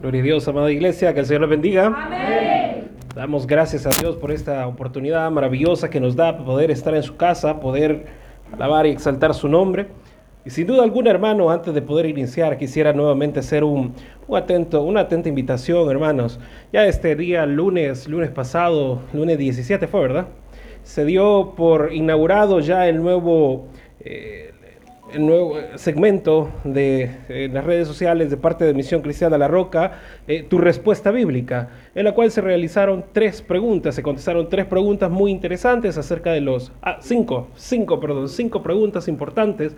[0.00, 1.86] Gloria a Dios, amada iglesia, que el Señor les bendiga.
[1.88, 2.88] Amén.
[3.14, 7.18] Damos gracias a Dios por esta oportunidad maravillosa que nos da poder estar en su
[7.18, 8.06] casa, poder
[8.50, 9.88] alabar y exaltar su nombre.
[10.46, 13.92] Y sin duda alguna, hermano, antes de poder iniciar, quisiera nuevamente hacer un,
[14.26, 16.40] un, atento, una atenta invitación, hermanos.
[16.72, 20.28] Ya este día, lunes, lunes pasado, lunes 17 fue, ¿verdad?
[20.82, 23.66] Se dio por inaugurado ya el nuevo...
[24.00, 24.49] Eh,
[25.14, 29.92] el nuevo segmento de eh, las redes sociales de parte de Misión Cristiana La Roca,
[30.26, 35.10] eh, tu respuesta bíblica, en la cual se realizaron tres preguntas, se contestaron tres preguntas
[35.10, 39.74] muy interesantes acerca de los, ah, cinco, cinco, perdón, cinco preguntas importantes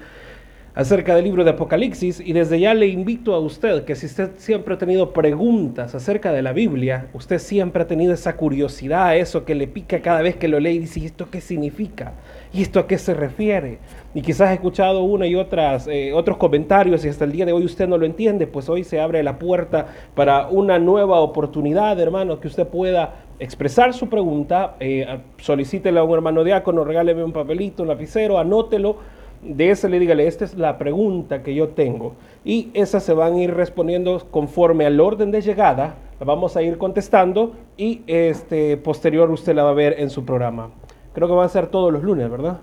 [0.75, 4.31] acerca del libro de Apocalipsis y desde ya le invito a usted que si usted
[4.39, 9.45] siempre ha tenido preguntas acerca de la Biblia, usted siempre ha tenido esa curiosidad, eso
[9.45, 12.15] que le pica cada vez que lo lee y dice, ¿esto qué significa?
[12.55, 13.79] ¿Y esto a qué se refiere?
[14.15, 17.53] Y quizás ha escuchado una y otras, eh, otros comentarios y hasta el día de
[17.53, 21.99] hoy usted no lo entiende, pues hoy se abre la puerta para una nueva oportunidad,
[21.99, 27.33] hermano, que usted pueda expresar su pregunta, eh, solicítela a un hermano diácono, regáleme un
[27.33, 28.97] papelito, un lapicero, anótelo
[29.43, 32.15] de ese le dígale, esta es la pregunta que yo tengo.
[32.45, 36.63] Y esas se van a ir respondiendo conforme al orden de llegada, la vamos a
[36.63, 40.71] ir contestando y este, posterior usted la va a ver en su programa.
[41.15, 42.59] Creo que va a ser todos los lunes, ¿verdad?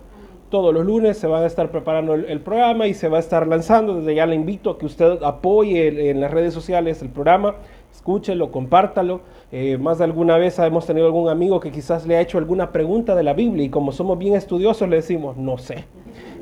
[0.50, 3.46] Todos los lunes se va a estar preparando el, programa y se va a estar
[3.46, 3.98] lanzando.
[3.98, 7.56] Desde ya le invito a que usted apoye en las redes sociales el programa,
[7.94, 9.22] escúchelo, compártalo.
[9.52, 12.72] Eh, más de alguna vez hemos tenido algún amigo que quizás le ha hecho alguna
[12.72, 15.86] pregunta de la Biblia y como somos bien estudiosos le decimos, no sé.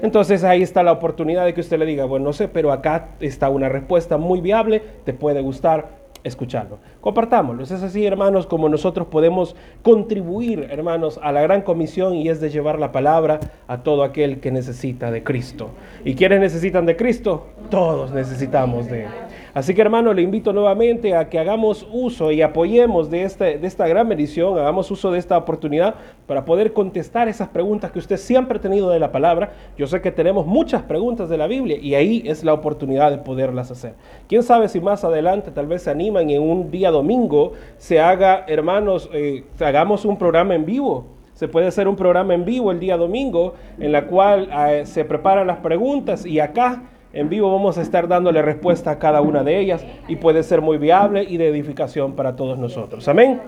[0.01, 3.09] Entonces ahí está la oportunidad de que usted le diga, bueno, no sé, pero acá
[3.19, 6.79] está una respuesta muy viable, te puede gustar escucharlo.
[7.01, 7.63] Compartámoslo.
[7.63, 12.49] Es así, hermanos, como nosotros podemos contribuir, hermanos, a la gran comisión y es de
[12.49, 15.69] llevar la palabra a todo aquel que necesita de Cristo.
[16.05, 17.47] ¿Y quiénes necesitan de Cristo?
[17.69, 19.11] Todos necesitamos de Él.
[19.57, 23.65] Así que hermano, le invito nuevamente a que hagamos uso y apoyemos de, este, de
[23.65, 25.95] esta gran bendición, hagamos uso de esta oportunidad
[26.27, 29.53] para poder contestar esas preguntas que usted siempre ha tenido de la palabra.
[29.75, 33.17] Yo sé que tenemos muchas preguntas de la Biblia y ahí es la oportunidad de
[33.17, 33.95] poderlas hacer.
[34.27, 38.45] Quién sabe si más adelante tal vez se animan en un día domingo se haga,
[38.47, 41.07] hermanos, eh, hagamos un programa en vivo.
[41.33, 45.03] Se puede hacer un programa en vivo el día domingo en la cual eh, se
[45.03, 46.83] preparan las preguntas y acá
[47.17, 50.61] en vivo vamos a estar dándole respuesta a cada una de ellas y puede ser
[50.61, 53.07] muy viable y de edificación para todos nosotros.
[53.07, 53.41] Amén.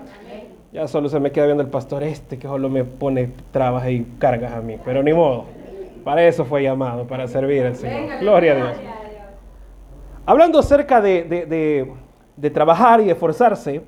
[0.72, 4.04] Ya solo se me queda viendo el pastor este que solo me pone trabas y
[4.18, 5.44] cargas a mí, pero ni modo.
[6.02, 8.18] Para eso fue llamado, para servir al Señor.
[8.20, 8.76] Gloria a Dios.
[10.26, 11.92] Hablando acerca de, de,
[12.36, 13.82] de trabajar y esforzarse,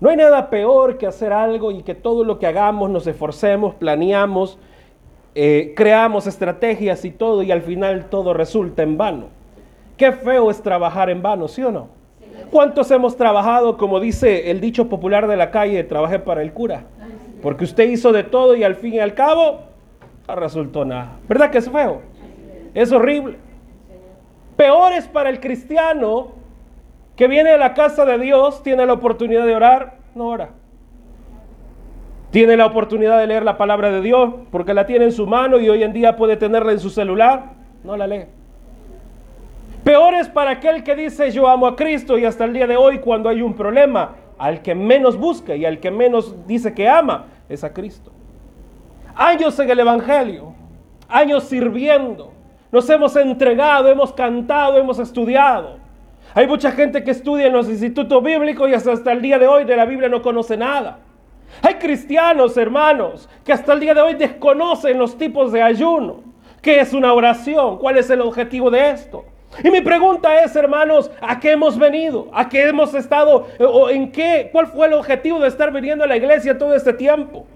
[0.00, 3.76] no hay nada peor que hacer algo y que todo lo que hagamos nos esforcemos,
[3.76, 4.58] planeamos,
[5.34, 9.26] eh, creamos estrategias y todo y al final todo resulta en vano.
[9.96, 11.88] Qué feo es trabajar en vano, ¿sí o no?
[12.50, 16.84] ¿Cuántos hemos trabajado, como dice el dicho popular de la calle, trabajé para el cura?
[17.42, 19.60] Porque usted hizo de todo y al fin y al cabo
[20.28, 21.18] no resultó nada.
[21.28, 22.02] ¿Verdad que es feo?
[22.74, 23.38] Es horrible.
[24.56, 26.28] Peor es para el cristiano
[27.16, 30.50] que viene a la casa de Dios, tiene la oportunidad de orar, no ora.
[32.32, 35.60] Tiene la oportunidad de leer la palabra de Dios porque la tiene en su mano
[35.60, 37.52] y hoy en día puede tenerla en su celular.
[37.84, 38.24] No la lee.
[39.84, 42.78] Peor es para aquel que dice yo amo a Cristo y hasta el día de
[42.78, 46.88] hoy cuando hay un problema, al que menos busca y al que menos dice que
[46.88, 48.10] ama es a Cristo.
[49.14, 50.54] Años en el Evangelio,
[51.10, 52.32] años sirviendo,
[52.70, 55.76] nos hemos entregado, hemos cantado, hemos estudiado.
[56.32, 59.64] Hay mucha gente que estudia en los institutos bíblicos y hasta el día de hoy
[59.64, 61.00] de la Biblia no conoce nada.
[61.60, 66.22] Hay cristianos, hermanos, que hasta el día de hoy desconocen los tipos de ayuno.
[66.62, 67.78] ¿Qué es una oración?
[67.78, 69.24] ¿Cuál es el objetivo de esto?
[69.62, 72.28] Y mi pregunta es, hermanos, ¿a qué hemos venido?
[72.32, 73.48] ¿A qué hemos estado?
[73.58, 74.48] ¿O en qué?
[74.50, 77.46] ¿Cuál fue el objetivo de estar viniendo a la iglesia todo este tiempo?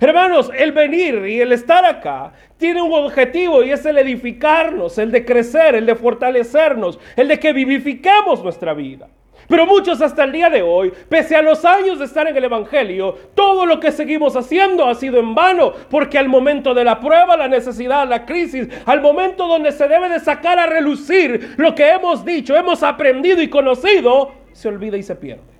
[0.00, 5.12] Hermanos, el venir y el estar acá tiene un objetivo y es el edificarnos, el
[5.12, 9.08] de crecer, el de fortalecernos, el de que vivifiquemos nuestra vida.
[9.48, 12.44] Pero muchos hasta el día de hoy, pese a los años de estar en el
[12.44, 17.00] Evangelio, todo lo que seguimos haciendo ha sido en vano, porque al momento de la
[17.00, 21.74] prueba, la necesidad, la crisis, al momento donde se debe de sacar a relucir lo
[21.74, 25.53] que hemos dicho, hemos aprendido y conocido, se olvida y se pierde.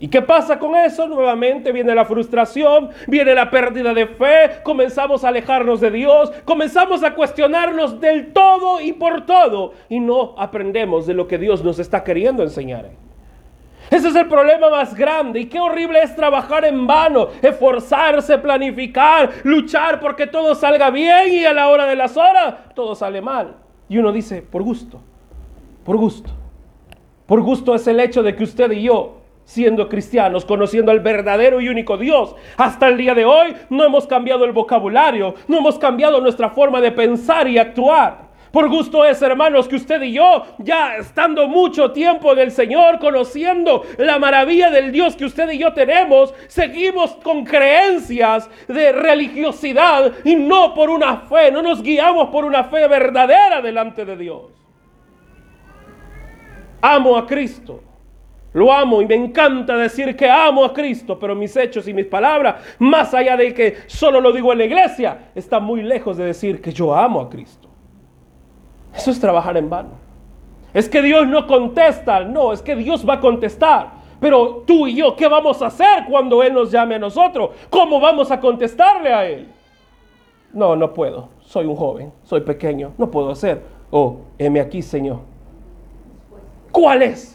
[0.00, 1.06] ¿Y qué pasa con eso?
[1.06, 7.04] Nuevamente viene la frustración, viene la pérdida de fe, comenzamos a alejarnos de Dios, comenzamos
[7.04, 11.78] a cuestionarnos del todo y por todo y no aprendemos de lo que Dios nos
[11.78, 12.90] está queriendo enseñar.
[13.90, 19.30] Ese es el problema más grande y qué horrible es trabajar en vano, esforzarse, planificar,
[19.44, 23.56] luchar porque todo salga bien y a la hora de las horas todo sale mal.
[23.88, 25.00] Y uno dice, por gusto,
[25.84, 26.30] por gusto.
[27.26, 31.60] Por gusto es el hecho de que usted y yo, siendo cristianos, conociendo al verdadero
[31.60, 35.78] y único Dios, hasta el día de hoy no hemos cambiado el vocabulario, no hemos
[35.78, 38.24] cambiado nuestra forma de pensar y actuar.
[38.54, 43.00] Por gusto es, hermanos, que usted y yo, ya estando mucho tiempo en el Señor,
[43.00, 50.12] conociendo la maravilla del Dios que usted y yo tenemos, seguimos con creencias de religiosidad
[50.22, 54.52] y no por una fe, no nos guiamos por una fe verdadera delante de Dios.
[56.80, 57.82] Amo a Cristo.
[58.54, 62.06] Lo amo y me encanta decir que amo a Cristo, pero mis hechos y mis
[62.06, 66.24] palabras, más allá de que solo lo digo en la iglesia, están muy lejos de
[66.24, 67.68] decir que yo amo a Cristo.
[68.94, 69.90] Eso es trabajar en vano.
[70.72, 73.90] Es que Dios no contesta, no, es que Dios va a contestar.
[74.20, 77.50] Pero tú y yo, ¿qué vamos a hacer cuando Él nos llame a nosotros?
[77.68, 79.48] ¿Cómo vamos a contestarle a Él?
[80.52, 81.30] No, no puedo.
[81.40, 83.64] Soy un joven, soy pequeño, no puedo hacer.
[83.90, 85.18] Oh, heme aquí, Señor.
[86.70, 87.33] ¿Cuál es?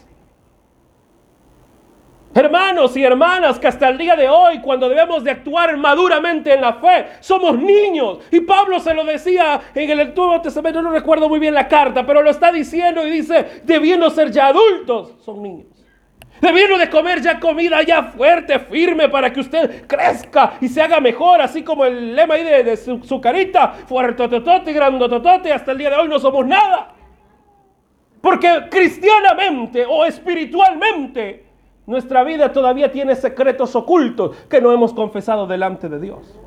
[2.32, 6.60] Hermanos y hermanas, que hasta el día de hoy, cuando debemos de actuar maduramente en
[6.60, 8.18] la fe, somos niños.
[8.30, 12.06] Y Pablo se lo decía en el Antiguo Testamento, no recuerdo muy bien la carta,
[12.06, 15.66] pero lo está diciendo y dice, debiendo ser ya adultos, son niños.
[16.40, 21.00] Debiendo de comer ya comida ya fuerte, firme, para que usted crezca y se haga
[21.00, 25.90] mejor, así como el lema ahí de, su, carita, fuerte, totote, grandototote, hasta el día
[25.90, 26.94] de hoy no somos nada.
[28.22, 31.49] Porque cristianamente o espiritualmente
[31.86, 36.38] nuestra vida todavía tiene secretos ocultos que no hemos confesado delante de Dios.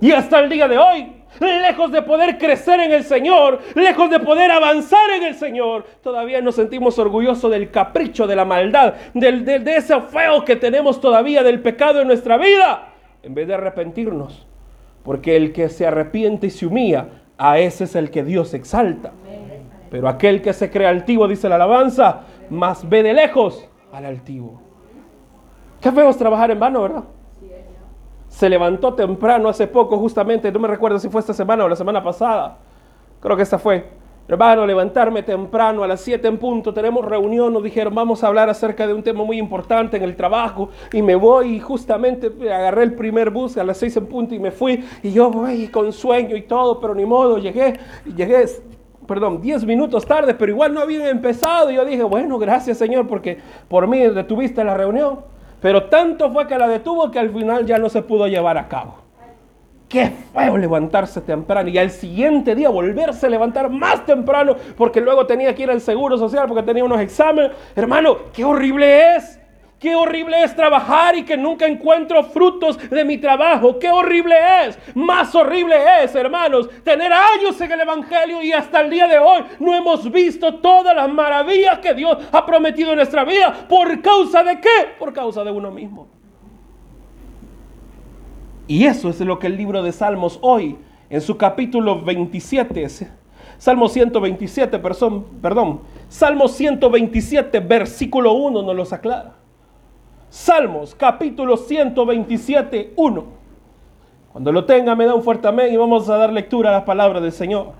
[0.00, 4.20] Y hasta el día de hoy, lejos de poder crecer en el Señor, lejos de
[4.20, 9.44] poder avanzar en el Señor, todavía nos sentimos orgullosos del capricho, de la maldad, del,
[9.44, 12.92] de, ese feo que tenemos todavía del pecado en nuestra vida,
[13.22, 14.46] en vez de arrepentirnos.
[15.02, 19.12] Porque el que se arrepiente y se humilla, a ese es el que Dios exalta.
[19.90, 22.20] Pero aquel que se cree altivo, dice la alabanza,
[22.50, 24.60] más ve de lejos al altivo.
[25.80, 27.04] Qué feo es trabajar en vano, ¿verdad?
[28.28, 31.76] Se levantó temprano hace poco, justamente, no me recuerdo si fue esta semana o la
[31.76, 32.58] semana pasada.
[33.20, 33.98] Creo que esta fue.
[34.28, 38.50] Hermano, levantarme temprano a las 7 en punto, tenemos reunión, nos dijeron, vamos a hablar
[38.50, 42.82] acerca de un tema muy importante en el trabajo, y me voy y justamente agarré
[42.82, 45.94] el primer bus a las 6 en punto y me fui, y yo voy con
[45.94, 47.80] sueño y todo, pero ni modo, llegué,
[48.14, 48.44] llegué,
[49.08, 53.08] perdón, 10 minutos tarde, pero igual no habían empezado, y yo dije, bueno, gracias Señor,
[53.08, 55.20] porque por mí detuviste la reunión.
[55.60, 58.68] Pero tanto fue que la detuvo que al final ya no se pudo llevar a
[58.68, 58.98] cabo.
[59.88, 65.26] Qué feo levantarse temprano y al siguiente día volverse a levantar más temprano porque luego
[65.26, 67.52] tenía que ir al seguro social porque tenía unos exámenes.
[67.74, 69.40] Hermano, qué horrible es.
[69.78, 73.78] Qué horrible es trabajar y que nunca encuentro frutos de mi trabajo.
[73.78, 74.34] Qué horrible
[74.64, 74.78] es.
[74.96, 79.44] Más horrible es, hermanos, tener años en el Evangelio y hasta el día de hoy
[79.60, 83.66] no hemos visto todas las maravillas que Dios ha prometido en nuestra vida.
[83.68, 84.96] ¿Por causa de qué?
[84.98, 86.08] Por causa de uno mismo.
[88.66, 90.76] Y eso es lo que el libro de Salmos hoy,
[91.08, 92.86] en su capítulo 27,
[93.58, 99.38] Salmo 127, perdón, perdón, Salmo 127, versículo 1 nos los aclara.
[100.30, 103.24] Salmos capítulo 127, 1.
[104.30, 106.82] Cuando lo tenga me da un fuerte amén y vamos a dar lectura a las
[106.82, 107.72] palabras del Señor.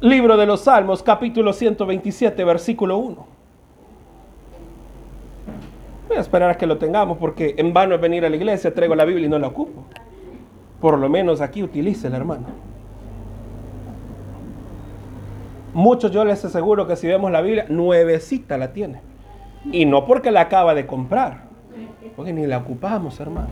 [0.00, 3.26] Libro de los Salmos capítulo 127 versículo 1.
[6.08, 8.74] Voy a esperar a que lo tengamos porque en vano es venir a la iglesia,
[8.74, 9.84] traigo la Biblia y no la ocupo.
[10.82, 12.48] Por lo menos aquí utilice la hermano.
[15.72, 19.11] Muchos yo les aseguro que si vemos la Biblia, nuevecita la tiene.
[19.70, 21.44] Y no porque la acaba de comprar,
[22.16, 23.50] porque ni la ocupamos, hermano.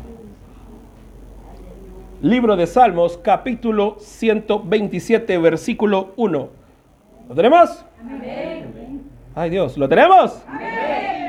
[2.22, 6.48] Libro de Salmos, capítulo 127, versículo 1.
[7.28, 7.84] ¿Lo tenemos?
[9.34, 10.42] Ay Dios, ¿lo tenemos?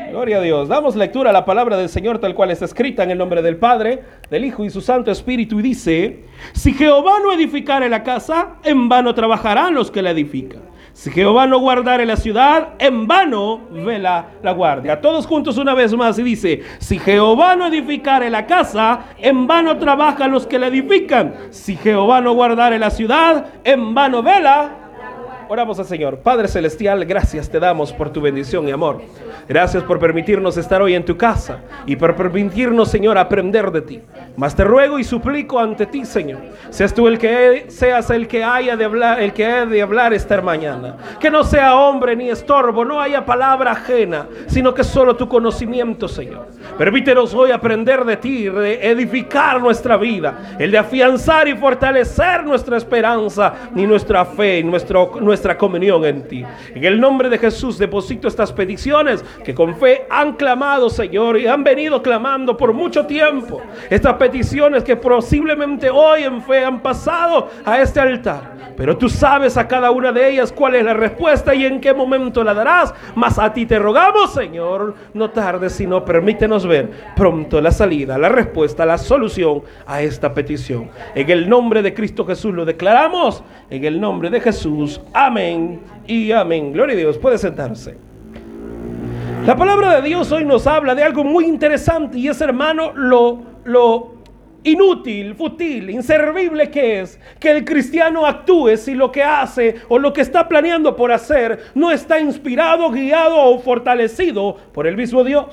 [0.10, 0.68] Gloria a Dios.
[0.68, 3.56] Damos lectura a la palabra del Señor tal cual está escrita en el nombre del
[3.56, 8.56] Padre, del Hijo y su Santo Espíritu y dice, si Jehová no edificare la casa,
[8.64, 10.71] en vano trabajarán los que la edifican.
[10.94, 15.00] Si Jehová no guardare la ciudad, en vano vela la guardia.
[15.00, 19.78] Todos juntos una vez más y dice, si Jehová no edificare la casa, en vano
[19.78, 21.36] trabajan los que la edifican.
[21.50, 24.81] Si Jehová no guardare la ciudad, en vano vela
[25.52, 26.20] Oramos al Señor.
[26.20, 29.02] Padre Celestial, gracias te damos por tu bendición y amor.
[29.50, 34.00] Gracias por permitirnos estar hoy en tu casa y por permitirnos, Señor, aprender de ti.
[34.38, 36.40] Mas te ruego y suplico ante ti, Señor,
[36.70, 40.14] seas tú el que seas el que haya de hablar, el que haya de hablar
[40.14, 40.96] esta mañana.
[41.20, 46.08] Que no sea hombre ni estorbo, no haya palabra ajena, sino que solo tu conocimiento,
[46.08, 46.48] Señor.
[46.78, 52.78] Permítenos hoy aprender de ti, de edificar nuestra vida, el de afianzar y fortalecer nuestra
[52.78, 56.46] esperanza y nuestra fe y nuestro, nuestra nuestra comunión en ti.
[56.76, 61.48] En el nombre de Jesús deposito estas peticiones que con fe han clamado, Señor, y
[61.48, 63.60] han venido clamando por mucho tiempo.
[63.90, 68.52] Estas peticiones que posiblemente hoy en fe han pasado a este altar.
[68.78, 71.92] Pero tú sabes a cada una de ellas cuál es la respuesta y en qué
[71.92, 72.94] momento la darás.
[73.16, 78.30] Mas a ti te rogamos, Señor, no tardes, sino permítenos ver pronto la salida, la
[78.30, 80.90] respuesta, la solución a esta petición.
[81.16, 83.44] En el nombre de Cristo Jesús lo declaramos.
[83.72, 85.02] En el nombre de Jesús.
[85.14, 85.31] Amén
[86.08, 86.74] y amén.
[86.74, 87.18] Gloria a Dios.
[87.18, 87.98] Puede sentarse.
[89.46, 93.42] La palabra de Dios hoy nos habla de algo muy interesante y es, hermano, lo,
[93.64, 94.16] lo
[94.64, 100.14] inútil, fútil, inservible que es que el cristiano actúe si lo que hace o lo
[100.14, 105.48] que está planeando por hacer no está inspirado, guiado o fortalecido por el mismo Dios.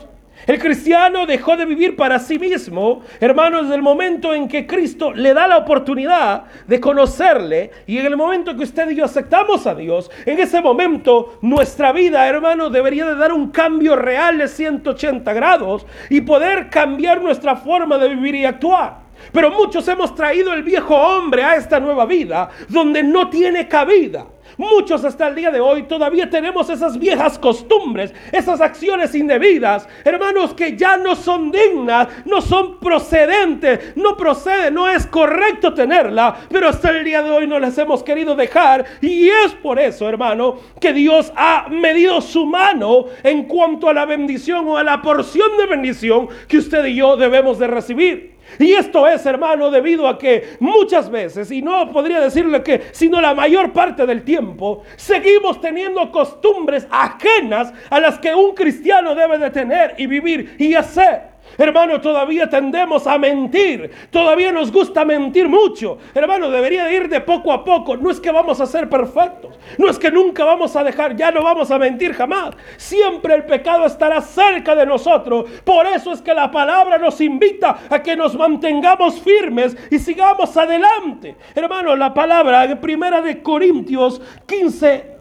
[0.49, 5.13] El cristiano dejó de vivir para sí mismo, hermanos, desde el momento en que Cristo
[5.13, 9.67] le da la oportunidad de conocerle y en el momento que usted y yo aceptamos
[9.67, 14.49] a Dios, en ese momento nuestra vida, hermanos, debería de dar un cambio real de
[14.49, 19.01] 180 grados y poder cambiar nuestra forma de vivir y actuar.
[19.33, 24.25] Pero muchos hemos traído el viejo hombre a esta nueva vida donde no tiene cabida.
[24.59, 30.53] Muchos hasta el día de hoy todavía tenemos esas viejas costumbres, esas acciones indebidas, hermanos,
[30.53, 36.69] que ya no son dignas, no son procedentes, no procede, no es correcto tenerla, pero
[36.69, 38.85] hasta el día de hoy no las hemos querido dejar.
[39.01, 44.07] Y es por eso, hermano, que Dios ha medido su mano en cuanto a la
[44.07, 48.38] bendición o a la porción de bendición que usted y yo debemos de recibir.
[48.59, 53.21] Y esto es, hermano, debido a que muchas veces, y no podría decirle que, sino
[53.21, 59.39] la mayor parte del tiempo, seguimos teniendo costumbres ajenas a las que un cristiano debe
[59.39, 61.28] de tener y vivir y hacer.
[61.59, 63.91] Hermano, todavía tendemos a mentir.
[64.13, 65.99] Todavía nos gusta mentir mucho.
[66.15, 67.97] Hermano, debería ir de poco a poco.
[67.97, 69.59] No es que vamos a ser perfectos.
[69.77, 72.55] No es que nunca vamos a dejar, ya no vamos a mentir jamás.
[72.77, 75.51] Siempre el pecado estará cerca de nosotros.
[75.65, 80.57] Por eso es que la palabra nos invita a que nos mantengamos firmes y sigamos
[80.57, 81.35] adelante.
[81.57, 85.17] Hermano, la palabra en primera de Corintios 15,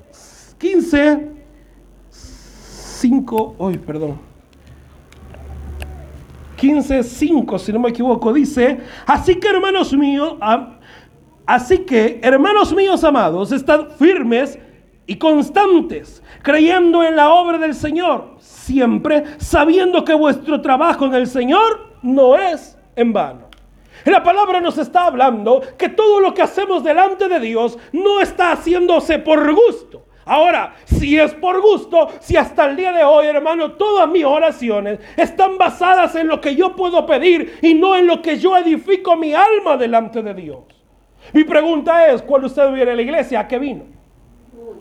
[0.60, 1.32] 15,
[2.12, 4.27] 5, hoy, perdón.
[6.58, 10.36] 15.5, si no me equivoco, dice, así que hermanos míos,
[11.46, 14.60] así que hermanos míos amados, estad firmes
[15.06, 21.28] y constantes, creyendo en la obra del Señor, siempre sabiendo que vuestro trabajo en el
[21.28, 23.48] Señor no es en vano.
[24.06, 28.52] La palabra nos está hablando que todo lo que hacemos delante de Dios no está
[28.52, 30.07] haciéndose por gusto.
[30.28, 35.00] Ahora, si es por gusto, si hasta el día de hoy, hermano, todas mis oraciones
[35.16, 39.16] están basadas en lo que yo puedo pedir y no en lo que yo edifico
[39.16, 40.60] mi alma delante de Dios.
[41.34, 43.86] Mi pregunta es, cuando usted viene a la iglesia, ¿a qué vino?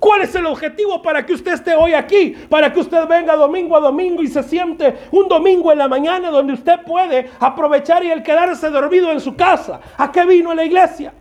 [0.00, 2.34] ¿Cuál es el objetivo para que usted esté hoy aquí?
[2.48, 6.30] Para que usted venga domingo a domingo y se siente un domingo en la mañana
[6.30, 9.80] donde usted puede aprovechar y el quedarse dormido en su casa.
[9.96, 11.12] ¿A qué vino a la iglesia?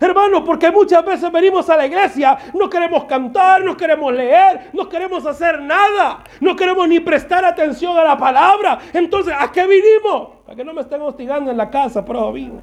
[0.00, 4.88] Hermano, porque muchas veces venimos a la iglesia, no queremos cantar, no queremos leer, no
[4.88, 8.78] queremos hacer nada, no queremos ni prestar atención a la palabra.
[8.94, 10.38] Entonces, ¿a qué vinimos?
[10.46, 12.62] Para que no me estén hostigando en la casa, pero vino.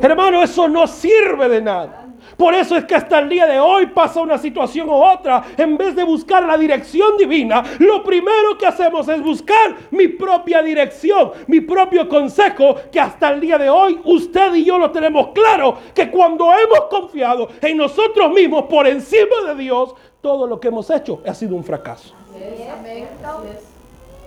[0.00, 2.03] Hermano, eso no sirve de nada.
[2.36, 5.44] Por eso es que hasta el día de hoy pasa una situación u otra.
[5.56, 10.62] En vez de buscar la dirección divina, lo primero que hacemos es buscar mi propia
[10.62, 15.28] dirección, mi propio consejo, que hasta el día de hoy usted y yo lo tenemos
[15.28, 20.68] claro, que cuando hemos confiado en nosotros mismos por encima de Dios, todo lo que
[20.68, 22.14] hemos hecho ha sido un fracaso.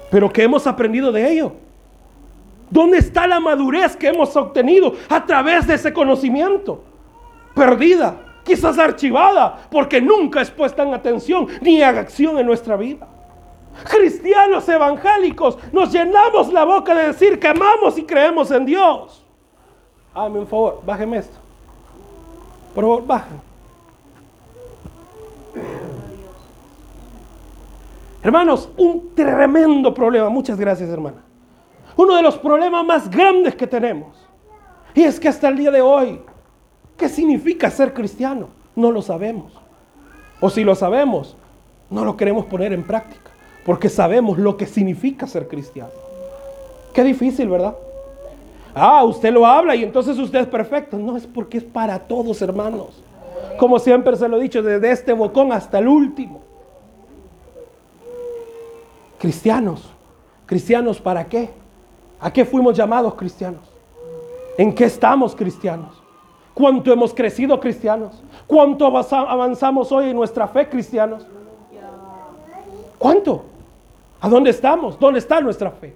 [0.09, 1.51] Pero ¿qué hemos aprendido de ello?
[2.69, 6.83] ¿Dónde está la madurez que hemos obtenido a través de ese conocimiento?
[7.57, 13.07] Perdida, quizás archivada, porque nunca es puesta en atención ni en acción en nuestra vida.
[13.83, 19.23] Cristianos evangélicos, nos llenamos la boca de decir que amamos y creemos en Dios.
[20.13, 21.37] Hágame un favor, bájeme esto.
[22.73, 23.47] Por favor, bajen.
[28.23, 30.29] Hermanos, un tremendo problema.
[30.29, 31.23] Muchas gracias, hermana.
[31.95, 34.15] Uno de los problemas más grandes que tenemos.
[34.93, 36.21] Y es que hasta el día de hoy
[36.97, 38.49] ¿Qué significa ser cristiano?
[38.75, 39.53] No lo sabemos.
[40.39, 41.35] O si lo sabemos,
[41.89, 43.31] no lo queremos poner en práctica,
[43.65, 45.91] porque sabemos lo que significa ser cristiano.
[46.93, 47.75] Qué difícil, ¿verdad?
[48.73, 50.97] Ah, usted lo habla y entonces usted es perfecto.
[50.97, 53.01] No, es porque es para todos, hermanos.
[53.57, 56.41] Como siempre se lo he dicho, desde este bocón hasta el último.
[59.17, 59.89] Cristianos.
[60.45, 61.49] ¿Cristianos para qué?
[62.19, 63.61] ¿A qué fuimos llamados cristianos?
[64.57, 65.96] ¿En qué estamos cristianos?
[66.57, 68.19] ¿Cuánto hemos crecido cristianos?
[68.47, 71.23] ¿Cuánto avanzamos hoy en nuestra fe cristianos?
[72.97, 73.43] ¿Cuánto?
[74.19, 74.99] ¿A dónde estamos?
[74.99, 75.93] ¿Dónde está nuestra fe?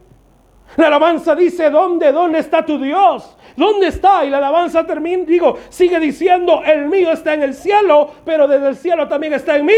[0.78, 2.12] La alabanza dice, ¿dónde?
[2.12, 3.36] ¿Dónde está tu Dios?
[3.58, 4.24] ¿Dónde está?
[4.24, 8.68] Y la alabanza termina, digo, sigue diciendo, el mío está en el cielo, pero desde
[8.68, 9.74] el cielo también está en mí.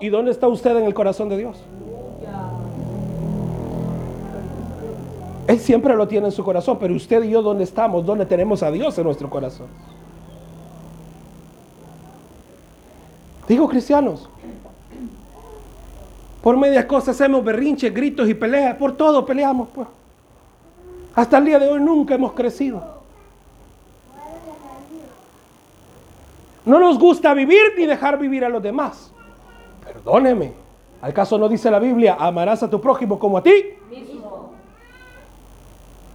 [0.00, 1.56] ¿Y dónde está usted en el corazón de Dios?
[5.48, 8.04] Él siempre lo tiene en su corazón, pero usted y yo, ¿dónde estamos?
[8.04, 9.68] ¿Dónde tenemos a Dios en nuestro corazón?
[13.48, 14.28] Digo, cristianos,
[16.42, 19.88] por medias cosas hacemos berrinches, gritos y peleas, por todo peleamos, pues.
[21.14, 22.98] Hasta el día de hoy nunca hemos crecido.
[26.66, 29.10] No nos gusta vivir ni dejar vivir a los demás.
[29.82, 30.52] Perdóneme.
[31.00, 33.50] ¿Al caso no dice la Biblia, amarás a tu prójimo como a ti?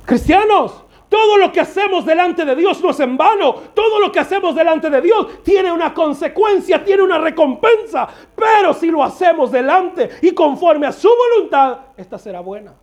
[0.06, 0.84] Cristianos,
[1.14, 3.54] todo lo que hacemos delante de Dios no es en vano.
[3.76, 8.08] Todo lo que hacemos delante de Dios tiene una consecuencia, tiene una recompensa.
[8.36, 12.74] Pero si lo hacemos delante y conforme a su voluntad, esta será buena.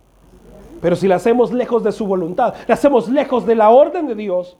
[0.81, 4.15] Pero si la hacemos lejos de su voluntad, la hacemos lejos de la orden de
[4.15, 4.57] Dios,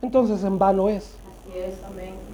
[0.00, 1.18] entonces en vano es.
[1.50, 2.27] Así es, amén.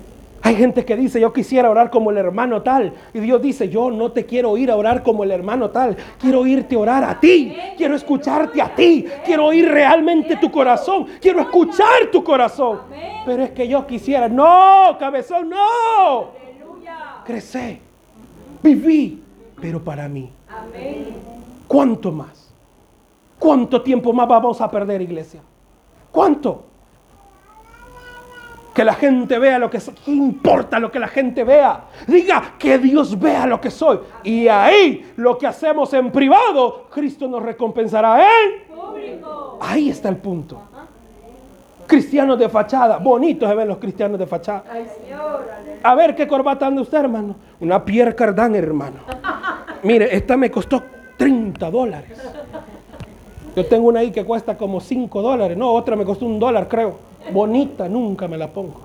[0.46, 2.92] Hay gente que dice, yo quisiera orar como el hermano tal.
[3.14, 5.96] Y Dios dice, yo no te quiero ir a orar como el hermano tal.
[6.20, 7.56] Quiero oírte orar a ti.
[7.78, 9.06] Quiero escucharte a ti.
[9.24, 11.06] Quiero oír realmente tu corazón.
[11.18, 12.80] Quiero escuchar tu corazón.
[13.24, 16.32] Pero es que yo quisiera, no, cabezón, no.
[17.24, 17.80] Crecé.
[18.62, 19.22] Viví,
[19.58, 20.30] pero para mí.
[21.66, 22.52] ¿Cuánto más?
[23.38, 25.40] ¿Cuánto tiempo más vamos a perder, iglesia?
[26.12, 26.64] ¿Cuánto?
[28.75, 29.95] Que la gente vea lo que soy.
[30.04, 31.85] ¿Qué importa lo que la gente vea?
[32.09, 34.00] Diga que Dios vea lo que soy.
[34.25, 39.59] Y ahí lo que hacemos en privado, Cristo nos recompensará en público.
[39.61, 40.61] Ahí está el punto.
[41.87, 42.99] Cristianos de fachada.
[42.99, 44.64] Bonitos se ven los cristianos de fachada.
[45.83, 47.37] A ver qué corbata anda usted, hermano.
[47.61, 48.97] Una Pierre Cardin, hermano.
[49.83, 50.83] Mire, esta me costó
[51.16, 52.19] 30 dólares.
[53.54, 55.56] Yo tengo una ahí que cuesta como 5 dólares.
[55.56, 57.13] No, otra me costó un dólar, creo.
[57.32, 58.80] Bonita nunca me la pongo.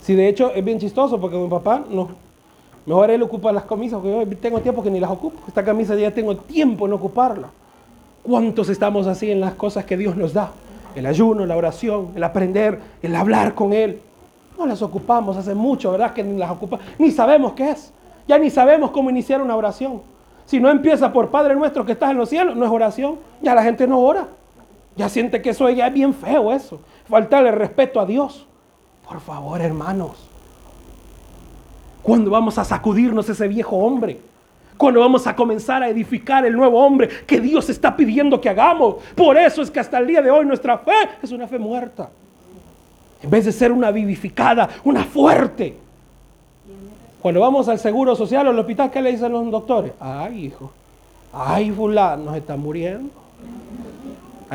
[0.00, 2.08] Si de hecho es bien chistoso porque mi papá no.
[2.86, 5.38] Mejor él ocupa las camisas porque yo tengo tiempo que ni las ocupo.
[5.48, 7.48] Esta camisa ya tengo tiempo en ocuparla.
[8.22, 10.50] ¿Cuántos estamos así en las cosas que Dios nos da?
[10.94, 14.00] El ayuno, la oración, el aprender, el hablar con Él.
[14.58, 16.12] No las ocupamos hace mucho, ¿verdad?
[16.12, 16.84] Que ni las ocupamos.
[16.98, 17.92] Ni sabemos qué es.
[18.28, 20.02] Ya ni sabemos cómo iniciar una oración.
[20.46, 23.16] Si no empieza por Padre nuestro que estás en los cielos, no es oración.
[23.40, 24.28] Ya la gente no ora.
[24.96, 26.80] Ya siente que eso ya es bien feo eso.
[27.08, 28.46] Faltarle respeto a Dios.
[29.06, 30.12] Por favor, hermanos.
[32.02, 34.18] Cuando vamos a sacudirnos ese viejo hombre.
[34.76, 38.96] Cuando vamos a comenzar a edificar el nuevo hombre que Dios está pidiendo que hagamos.
[39.14, 42.10] Por eso es que hasta el día de hoy nuestra fe es una fe muerta.
[43.22, 45.76] En vez de ser una vivificada, una fuerte.
[47.22, 49.92] Cuando vamos al seguro social o al hospital, ¿qué le dicen los doctores?
[49.98, 50.70] Ay, hijo.
[51.32, 53.10] Ay, fulano, nos está muriendo.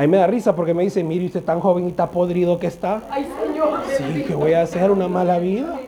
[0.00, 2.58] A mí me da risa porque me dice, mire, usted tan joven y tan podrido
[2.58, 3.02] que está.
[3.10, 3.80] Ay, Señor.
[3.98, 5.78] Sí, que voy a hacer una mala vida.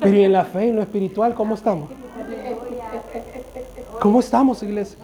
[0.00, 1.90] Pero en la fe, en lo espiritual, ¿cómo estamos?
[4.00, 4.96] ¿Cómo estamos, iglesia?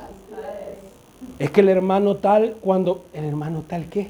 [1.39, 3.05] Es que el hermano tal, cuando...
[3.13, 4.09] ¿El hermano tal qué?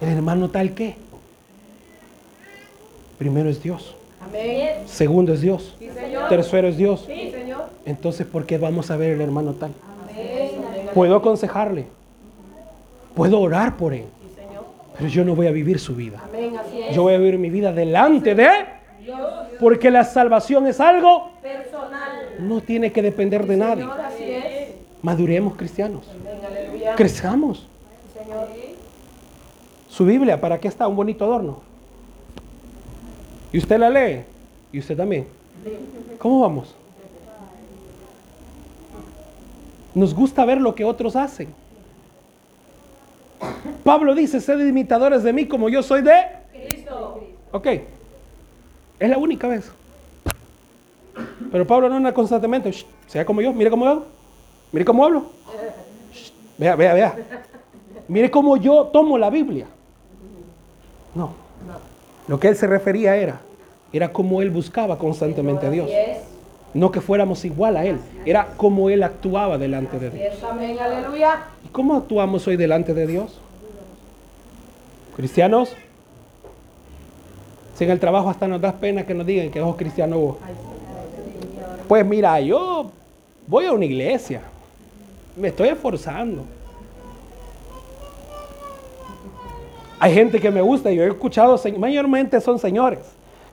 [0.00, 0.94] ¿El hermano tal qué?
[3.18, 3.96] Primero es Dios.
[4.20, 4.86] Amén.
[4.86, 5.74] Segundo es Dios.
[6.28, 7.06] Tercero es Dios.
[7.08, 7.64] Sí, señor.
[7.84, 9.72] Entonces, ¿por qué vamos a ver el hermano tal?
[10.08, 10.90] Amén.
[10.94, 11.86] Puedo aconsejarle.
[13.14, 14.06] Puedo orar por él.
[14.96, 16.22] Pero yo no voy a vivir su vida.
[16.92, 18.48] Yo voy a vivir mi vida delante de
[19.00, 19.18] Dios.
[19.60, 22.36] Porque la salvación es algo personal.
[22.38, 23.88] No tiene que depender de nadie.
[25.02, 26.04] Maduremos cristianos.
[26.96, 27.66] Crezcamos.
[29.88, 30.88] Su Biblia, ¿para qué está?
[30.88, 31.60] Un bonito adorno.
[33.52, 34.22] Y usted la lee.
[34.72, 35.26] Y usted también.
[36.18, 36.74] ¿Cómo vamos?
[39.94, 41.54] Nos gusta ver lo que otros hacen.
[43.82, 46.12] Pablo dice, sed imitadores de mí como yo soy de
[46.52, 47.20] Cristo.
[47.52, 47.66] Ok.
[48.98, 49.70] Es la única vez.
[51.52, 52.72] Pero Pablo no anda constantemente.
[53.06, 54.06] sea como yo, mire cómo hago.
[54.72, 55.26] Mire cómo hablo.
[56.58, 57.16] vea, vea, vea.
[58.08, 59.66] Mire cómo yo tomo la Biblia.
[61.14, 61.32] No.
[62.26, 63.40] Lo que él se refería era,
[63.92, 65.88] era como él buscaba constantemente a Dios.
[66.72, 68.00] No que fuéramos igual a él.
[68.26, 70.24] Era como él actuaba delante de Dios.
[70.24, 70.42] ¿Y
[71.74, 73.36] cómo actuamos hoy delante de Dios?
[75.16, 75.74] ¿Cristianos?
[77.74, 80.36] Si en el trabajo hasta nos da pena que nos digan que sos cristiano vos.
[81.88, 82.92] Pues mira, yo
[83.48, 84.42] voy a una iglesia.
[85.36, 86.44] Me estoy esforzando.
[89.98, 93.00] Hay gente que me gusta, yo he escuchado, mayormente son señores.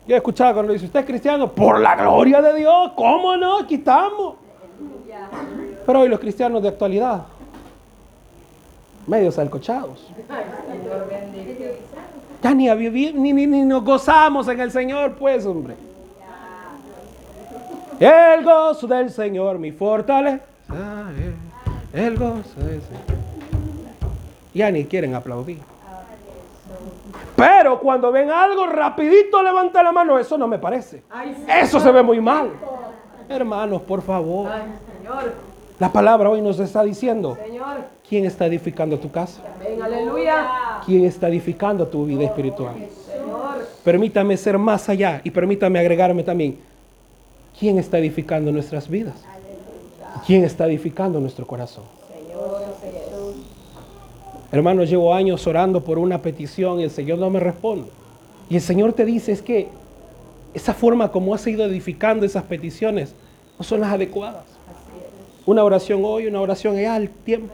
[0.07, 1.51] Yo he escuchado cuando dice, ¿usted es cristiano?
[1.51, 3.61] Por la gloria de Dios, ¿cómo no?
[3.61, 4.35] Aquí estamos.
[5.87, 7.23] Pero hoy los cristianos de actualidad,
[9.07, 10.07] medios alcochados.
[12.43, 15.75] Ya ni, ni, ni, ni nos gozamos en el Señor, pues, hombre.
[17.99, 20.43] El gozo del Señor, mi fortaleza.
[21.93, 23.21] El gozo del Señor.
[24.53, 25.59] Ya ni quieren aplaudir.
[27.35, 30.17] Pero cuando ven algo, rapidito levanta la mano.
[30.17, 31.03] Eso no me parece.
[31.47, 32.51] Eso se ve muy mal.
[33.29, 34.49] Hermanos, por favor.
[35.79, 37.37] La palabra hoy nos está diciendo.
[38.11, 39.41] ¿Quién está edificando tu casa?
[40.85, 42.75] ¿Quién está edificando tu vida espiritual?
[43.85, 46.57] Permítame ser más allá y permítame agregarme también
[47.57, 49.15] ¿Quién está edificando nuestras vidas?
[50.27, 51.85] ¿Quién está edificando nuestro corazón?
[54.51, 57.87] Hermanos, llevo años orando por una petición y el Señor no me responde.
[58.49, 59.69] Y el Señor te dice es que
[60.53, 63.15] esa forma como has ido edificando esas peticiones
[63.57, 64.43] no son las adecuadas.
[65.45, 67.53] Una oración hoy, una oración allá al tiempo.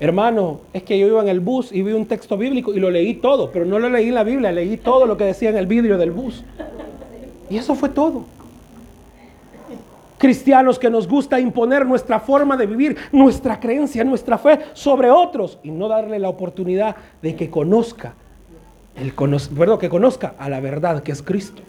[0.00, 2.90] Hermano, es que yo iba en el bus y vi un texto bíblico y lo
[2.90, 5.58] leí todo, pero no lo leí en la Biblia, leí todo lo que decía en
[5.58, 6.42] el vidrio del bus.
[7.50, 8.24] Y eso fue todo
[10.20, 15.58] cristianos que nos gusta imponer nuestra forma de vivir, nuestra creencia, nuestra fe sobre otros
[15.62, 18.12] y no darle la oportunidad de que conozca,
[18.96, 21.62] el perdón, que conozca a la verdad que es Cristo.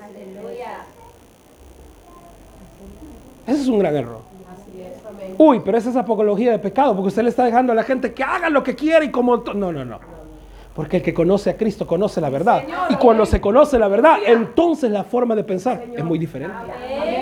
[3.48, 4.31] Ese es un gran error.
[5.38, 8.14] Uy, pero esa es apología de pecado, porque usted le está dejando a la gente
[8.14, 9.38] que haga lo que quiera y como...
[9.38, 10.00] No, no, no.
[10.76, 12.64] Porque el que conoce a Cristo conoce la verdad.
[12.90, 16.56] y cuando se conoce la verdad, entonces la forma de pensar es muy diferente.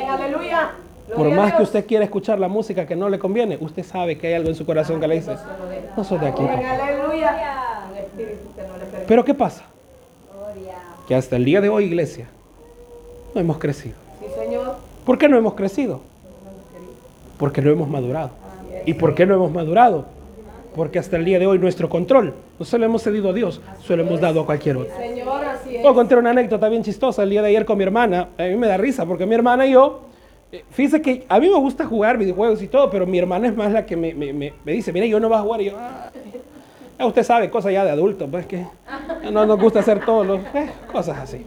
[0.07, 0.71] Aleluya.
[1.15, 4.27] Por más que usted quiera escuchar la música que no le conviene, usted sabe que
[4.27, 5.35] hay algo en su corazón que le dice,
[5.97, 6.43] no soy de aquí.
[9.07, 9.63] Pero ¿qué pasa?
[11.07, 12.27] Que hasta el día de hoy, iglesia,
[13.33, 13.95] no hemos crecido.
[15.05, 16.01] ¿Por qué no hemos crecido?
[17.39, 18.29] Porque no hemos madurado.
[18.85, 20.05] ¿Y por qué no hemos madurado?
[20.75, 23.59] Porque hasta el día de hoy nuestro control no se lo hemos cedido a Dios,
[23.83, 24.93] se lo hemos dado a cualquier otro.
[25.81, 28.29] Puedo contar una anécdota bien chistosa el día de ayer con mi hermana.
[28.37, 30.09] A mí me da risa porque mi hermana y yo
[30.51, 33.55] eh, fíjese que a mí me gusta jugar videojuegos y todo, pero mi hermana es
[33.55, 34.13] más la que me,
[34.65, 35.61] dice, mire, yo no voy a jugar.
[35.61, 38.65] Y yo, ah, usted sabe, cosas ya de adulto, pues que
[39.31, 41.45] no nos gusta hacer todos los, eh, cosas así.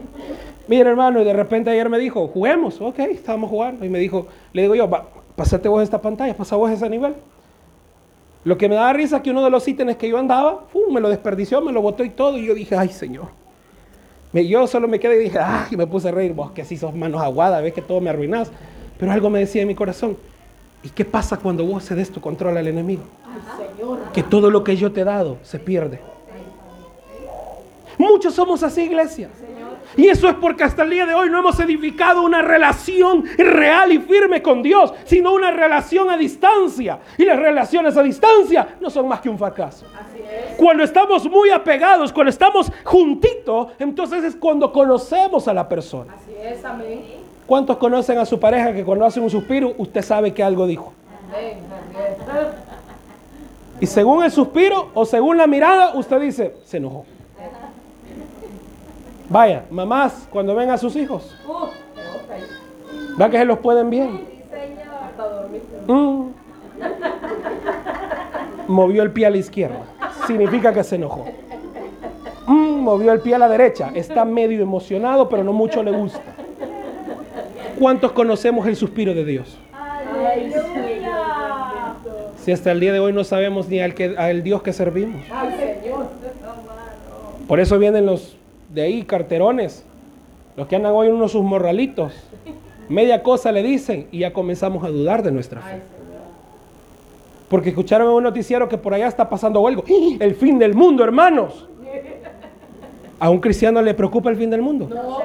[0.68, 3.84] Mire, hermano, y de repente ayer me dijo, juguemos, ok, estábamos jugando.
[3.84, 4.88] Y me dijo, le digo yo,
[5.36, 7.14] pasate vos esta pantalla, pasa vos ese nivel.
[8.44, 11.00] Lo que me da risa es que uno de los ítems que yo andaba, me
[11.00, 12.38] lo desperdició, me lo botó y todo.
[12.38, 13.28] Y yo dije, ay, Señor.
[14.32, 16.76] yo solo me quedé y dije, ay, y me puse a reír, vos que así
[16.76, 18.50] sos manos aguadas, ves que todo me arruinás.
[18.98, 20.16] Pero algo me decía en mi corazón,
[20.82, 23.02] ¿y qué pasa cuando vos cedes tu control al enemigo?
[24.12, 26.00] Que todo lo que yo te he dado se pierde.
[27.96, 29.28] Muchos somos así, iglesia.
[29.96, 33.92] Y eso es porque hasta el día de hoy no hemos edificado una relación real
[33.92, 36.98] y firme con Dios, sino una relación a distancia.
[37.18, 39.86] Y las relaciones a distancia no son más que un fracaso.
[40.56, 46.14] Cuando estamos muy apegados, cuando estamos juntitos, entonces es cuando conocemos a la persona.
[46.14, 47.02] Así es, amén.
[47.46, 50.92] ¿Cuántos conocen a su pareja que cuando hace un suspiro, usted sabe que algo dijo?
[53.80, 57.04] Y según el suspiro o según la mirada, usted dice, se enojó.
[59.32, 61.34] Vaya, mamás, cuando ven a sus hijos,
[63.18, 64.20] va que se los pueden bien.
[65.86, 66.26] Mm.
[68.68, 69.86] Movió el pie a la izquierda,
[70.26, 71.24] significa que se enojó.
[72.46, 76.20] Mm, movió el pie a la derecha, está medio emocionado, pero no mucho le gusta.
[77.78, 79.58] ¿Cuántos conocemos el suspiro de Dios?
[82.36, 85.22] Si hasta el día de hoy no sabemos ni al, que, al Dios que servimos.
[87.48, 88.36] Por eso vienen los
[88.72, 89.84] de ahí carterones,
[90.56, 92.12] los que andan hoy en unos sus morralitos.
[92.88, 95.80] Media cosa le dicen y ya comenzamos a dudar de nuestra fe.
[97.48, 99.84] Porque escucharon en un noticiero que por allá está pasando algo.
[100.20, 101.66] El fin del mundo, hermanos.
[103.18, 104.88] ¿A un cristiano le preocupa el fin del mundo?
[104.88, 105.18] No,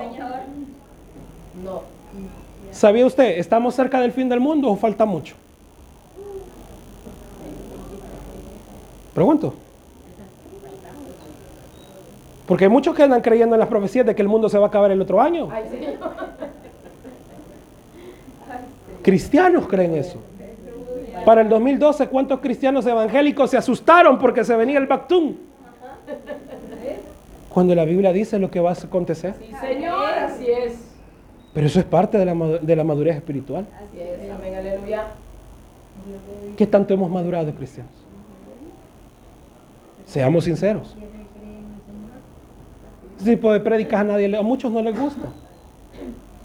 [1.64, 1.82] No.
[2.72, 5.36] ¿Sabía usted, estamos cerca del fin del mundo o falta mucho?
[9.16, 9.56] Pregunto.
[12.48, 14.66] Porque hay muchos que andan creyendo en las profecías de que el mundo se va
[14.66, 15.50] a acabar el otro año.
[19.04, 20.18] Cristianos creen eso.
[21.26, 25.38] Para el 2012, ¿cuántos cristianos evangélicos se asustaron porque se venía el Bactún?
[27.50, 29.34] Cuando la Biblia dice lo que va a acontecer.
[29.40, 30.76] Sí, Señor, así es.
[31.54, 33.66] Pero eso es parte de la, de la madurez espiritual.
[33.76, 35.04] Así es, amén, aleluya.
[36.56, 37.92] ¿Qué tanto hemos madurado, cristianos?
[40.06, 40.96] Seamos sinceros.
[43.19, 45.27] Ese tipo de prédicas a nadie, le- a muchos no les gusta.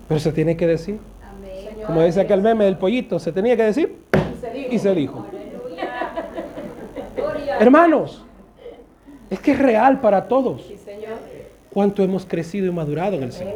[0.09, 0.99] Pero se tiene que decir.
[1.87, 3.97] Como dice aquel meme del pollito, se tenía que decir
[4.71, 5.27] y se dijo.
[7.61, 8.25] Hermanos,
[9.31, 10.63] es que es real para todos.
[11.73, 13.55] ¿Cuánto hemos crecido y madurado en el Señor?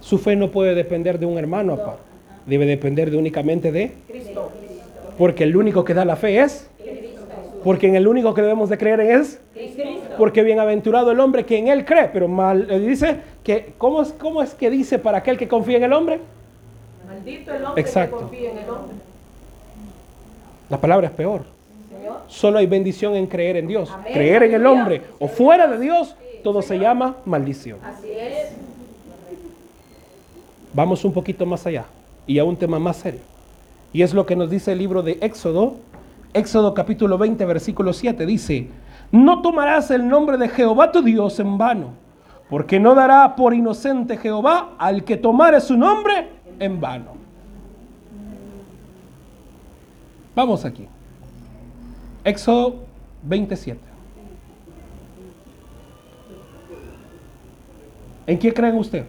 [0.00, 2.02] Su fe no puede depender de un hermano aparte.
[2.46, 3.92] Debe depender de únicamente de...
[4.06, 4.52] Cristo.
[5.16, 6.68] Porque el único que da la fe es...
[7.64, 9.40] Porque en el único que debemos de creer en es...
[9.54, 9.82] Cristo.
[10.16, 12.08] Porque bienaventurado el hombre que en él cree.
[12.12, 13.74] Pero mal eh, dice que...
[13.78, 16.20] ¿cómo es, ¿Cómo es que dice para aquel que confía en el hombre?
[17.06, 18.16] Maldito el hombre Exacto.
[18.16, 18.96] que confía en el hombre.
[20.70, 21.42] La palabra es peor.
[21.88, 22.16] Señor.
[22.28, 23.90] Solo hay bendición en creer en Dios.
[23.92, 24.12] Amén.
[24.12, 27.78] Creer en el hombre o fuera de Dios, todo se llama maldición.
[27.82, 28.48] Así es.
[30.72, 31.84] Vamos un poquito más allá
[32.26, 33.20] y a un tema más serio.
[33.92, 35.74] Y es lo que nos dice el libro de Éxodo.
[36.32, 38.66] Éxodo capítulo 20, versículo 7 dice,
[39.10, 41.90] no tomarás el nombre de Jehová tu Dios en vano,
[42.48, 47.12] porque no dará por inocente Jehová al que tomare su nombre en vano.
[50.34, 50.86] Vamos aquí.
[52.24, 52.76] Éxodo
[53.22, 53.80] 27.
[58.26, 59.06] ¿En quién creen usted?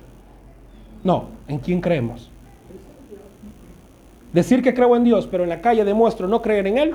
[1.04, 2.30] No, ¿en quién creemos?
[4.34, 6.94] Decir que creo en Dios, pero en la calle demuestro no creer en Él,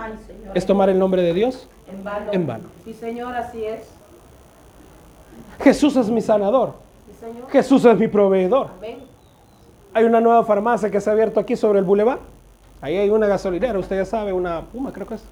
[0.54, 2.32] es tomar el nombre de Dios En vano.
[2.32, 2.64] en vano.
[2.84, 3.80] Sí, Señor, así es.
[5.60, 6.74] Jesús es mi sanador,
[7.06, 7.50] Sí, Señor.
[7.50, 8.68] Jesús es mi proveedor.
[8.78, 8.98] Amén.
[9.92, 12.20] Hay una nueva farmacia que se ha abierto aquí sobre el boulevard.
[12.80, 15.24] Ahí hay una gasolinera, usted ya sabe, una Puma creo que es.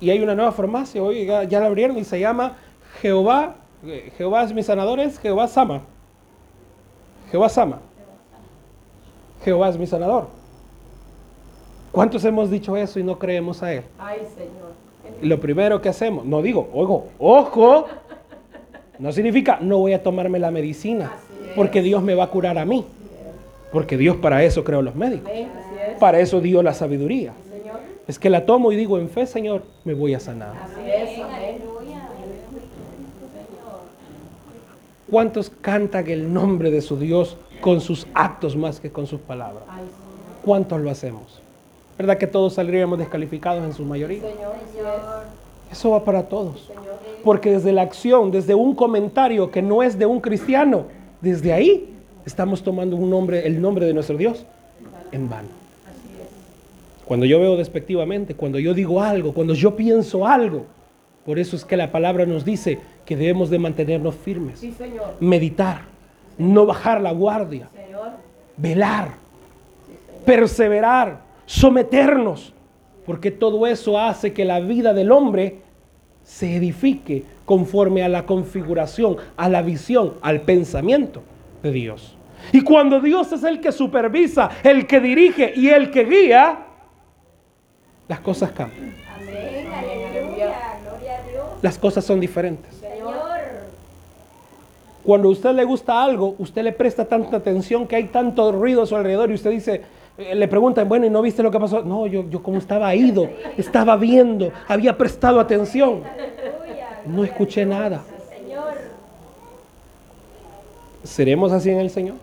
[0.00, 2.52] Y hay una nueva farmacia, hoy ya, ya la abrieron y se llama
[3.00, 5.80] Jehová, eh, Jehová es mi sanador, es Jehová Sama.
[7.30, 7.78] Jehová Sama.
[9.44, 10.28] Jehová es mi sanador.
[11.92, 13.84] ¿Cuántos hemos dicho eso y no creemos a Él?
[13.98, 14.65] Ay, Señor.
[15.22, 17.86] Y lo primero que hacemos, no digo, ojo, ojo,
[18.98, 21.12] no significa no voy a tomarme la medicina,
[21.54, 22.84] porque Dios me va a curar a mí.
[23.72, 25.30] Porque Dios para eso creó los médicos.
[25.98, 27.32] Para eso dio la sabiduría.
[27.50, 27.80] Señor.
[28.06, 30.54] Es que la tomo y digo en fe, Señor, me voy a sanar.
[35.10, 39.62] ¿Cuántos cantan el nombre de su Dios con sus actos más que con sus palabras?
[40.44, 41.40] ¿Cuántos lo hacemos?
[41.98, 44.22] ¿Verdad que todos saldríamos descalificados en su mayoría?
[45.70, 46.70] Eso va para todos.
[47.24, 50.84] Porque desde la acción, desde un comentario que no es de un cristiano,
[51.20, 51.92] desde ahí
[52.24, 54.44] estamos tomando un nombre, el nombre de nuestro Dios
[55.12, 55.48] en vano.
[57.04, 60.66] Cuando yo veo despectivamente, cuando yo digo algo, cuando yo pienso algo,
[61.24, 65.14] por eso es que la palabra nos dice que debemos de mantenernos firmes, Sí, Señor.
[65.20, 65.82] meditar,
[66.36, 68.10] no bajar la guardia, Señor.
[68.56, 69.10] velar,
[70.24, 72.52] perseverar, someternos,
[73.06, 75.60] porque todo eso hace que la vida del hombre
[76.24, 81.22] se edifique conforme a la configuración, a la visión, al pensamiento
[81.62, 82.16] de Dios.
[82.52, 86.58] Y cuando Dios es el que supervisa, el que dirige y el que guía,
[88.08, 90.54] las cosas cambian, Amén, aleluya,
[90.84, 91.44] gloria a Dios.
[91.62, 92.74] las cosas son diferentes.
[92.74, 93.14] Señor,
[95.04, 98.82] Cuando a usted le gusta algo, usted le presta tanta atención que hay tanto ruido
[98.82, 99.82] a su alrededor y usted dice,
[100.18, 101.82] le preguntan, bueno, ¿y no viste lo que pasó?
[101.82, 106.02] No, yo, yo como estaba ido, estaba viendo, había prestado atención.
[107.06, 108.02] No escuché nada.
[111.04, 112.16] ¿Seremos así en el Señor?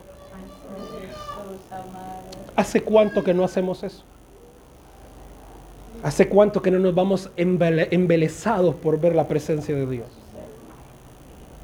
[2.56, 4.02] ¿Hace cuánto que no hacemos eso?
[6.02, 10.06] ¿Hace cuánto que no nos vamos embele- por ver la presencia de Dios?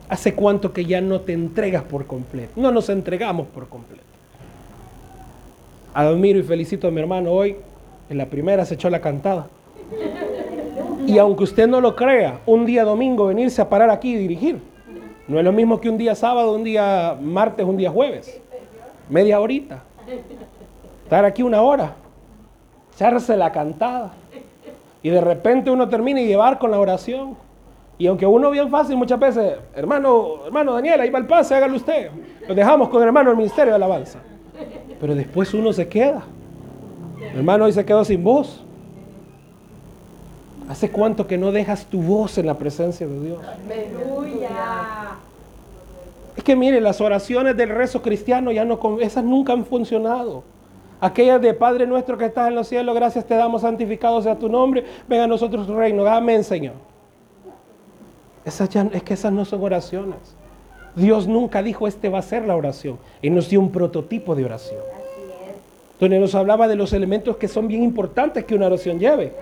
[0.08, 2.52] ¿Hace cuánto que ya no te entregas por completo?
[2.56, 4.02] No nos entregamos por completo.
[5.92, 7.56] Admiro y felicito a mi hermano hoy.
[8.08, 9.48] En la primera se echó la cantada.
[11.06, 14.60] Y aunque usted no lo crea, un día domingo venirse a parar aquí y dirigir.
[15.26, 18.40] No es lo mismo que un día sábado, un día martes, un día jueves.
[19.08, 19.82] Media horita.
[21.04, 21.94] Estar aquí una hora.
[22.94, 24.12] Echarse la cantada.
[25.02, 27.36] Y de repente uno termina y llevar con la oración.
[27.98, 31.76] Y aunque uno bien fácil muchas veces, hermano, hermano Daniel, ahí va el pase, hágalo
[31.76, 32.10] usted.
[32.48, 34.20] Lo dejamos con el hermano del Ministerio de Alabanza.
[35.00, 36.22] Pero después uno se queda.
[37.34, 38.62] Hermano hoy se quedó sin voz.
[40.68, 43.38] ¿Hace cuánto que no dejas tu voz en la presencia de Dios?
[43.44, 44.48] Aleluya.
[46.36, 50.44] Es que mire, las oraciones del rezo cristiano ya no, con- esas nunca han funcionado.
[51.00, 54.48] Aquellas de Padre nuestro que estás en los cielos, gracias te damos, santificado sea tu
[54.48, 56.06] nombre, venga a nosotros tu reino.
[56.06, 56.74] Amén, Señor.
[58.44, 60.18] Esas ya, es que esas no son oraciones.
[61.00, 62.98] Dios nunca dijo, este va a ser la oración.
[63.22, 64.80] Y nos dio un prototipo de oración.
[65.98, 69.32] Donde nos hablaba de los elementos que son bien importantes que una oración lleve.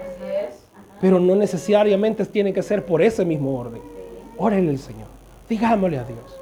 [1.01, 3.81] Pero no necesariamente tiene que ser por ese mismo orden.
[4.37, 5.07] Órenle al Señor.
[5.49, 6.39] Digámosle a Dios.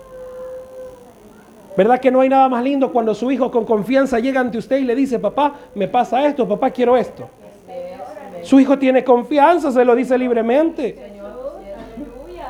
[1.76, 4.78] ¿Verdad que no hay nada más lindo cuando su hijo con confianza llega ante usted
[4.78, 7.28] y le dice, papá, me pasa esto, papá, quiero esto?
[8.42, 11.15] Su hijo tiene confianza, se lo dice libremente.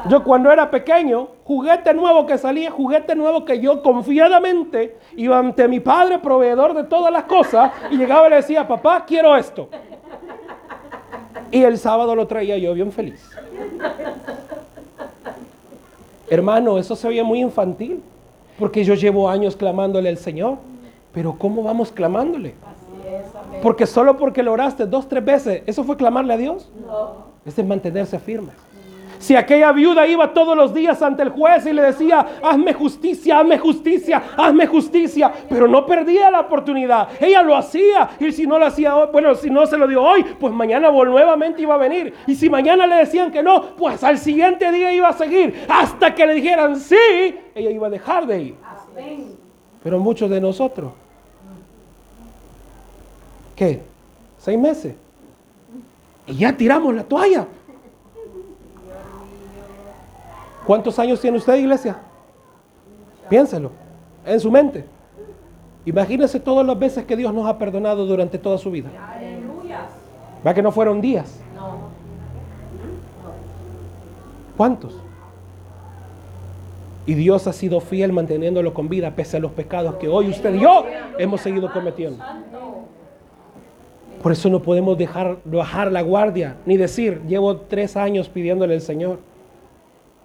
[0.08, 5.66] Yo cuando era pequeño, juguete nuevo que salía, juguete nuevo que yo confiadamente iba ante
[5.66, 9.68] mi padre, proveedor de todas las cosas, y llegaba y le decía, papá, quiero esto.
[11.50, 13.28] Y el sábado lo traía yo bien feliz.
[16.28, 18.02] Hermano, eso se veía muy infantil,
[18.58, 20.58] porque yo llevo años clamándole al Señor.
[21.12, 22.54] Pero ¿cómo vamos clamándole?
[23.62, 26.70] Porque solo porque lo oraste dos, tres veces, ¿eso fue clamarle a Dios?
[26.86, 27.26] No.
[27.44, 28.52] Es de mantenerse firme.
[29.18, 33.40] Si aquella viuda iba todos los días ante el juez y le decía, hazme justicia,
[33.40, 37.08] hazme justicia, hazme justicia, pero no perdía la oportunidad.
[37.20, 40.02] Ella lo hacía y si no lo hacía hoy, bueno, si no se lo dio
[40.02, 42.14] hoy, pues mañana nuevamente iba a venir.
[42.26, 45.66] Y si mañana le decían que no, pues al siguiente día iba a seguir.
[45.68, 46.96] Hasta que le dijeran sí,
[47.54, 48.54] ella iba a dejar de ir.
[49.82, 50.92] Pero muchos de nosotros,
[53.54, 53.82] ¿qué?
[54.38, 54.94] ¿Seis meses?
[56.26, 57.46] Y ya tiramos la toalla.
[60.66, 61.96] ¿Cuántos años tiene usted, iglesia?
[63.28, 63.70] Piénselo,
[64.24, 64.84] en su mente.
[65.84, 68.90] Imagínese todas las veces que Dios nos ha perdonado durante toda su vida.
[70.44, 71.40] ¿Va que no fueron días?
[74.56, 75.00] ¿Cuántos?
[77.06, 80.54] Y Dios ha sido fiel manteniéndolo con vida pese a los pecados que hoy usted
[80.54, 80.84] y yo
[81.18, 82.24] hemos seguido cometiendo.
[84.20, 88.80] Por eso no podemos dejar bajar la guardia ni decir, llevo tres años pidiéndole al
[88.80, 89.20] Señor.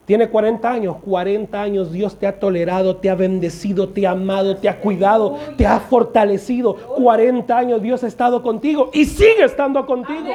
[0.06, 4.58] Tiene 40 años, 40 años Dios te ha tolerado, te ha bendecido, te ha amado,
[4.58, 6.76] te ha cuidado, te ha fortalecido.
[6.76, 10.26] 40 años Dios ha estado contigo y sigue estando contigo.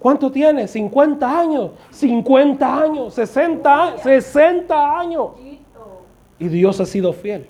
[0.00, 0.66] ¿Cuánto tiene?
[0.66, 5.30] 50 años, 50 años, 60 60 años.
[6.38, 7.48] Y Dios ha sido fiel.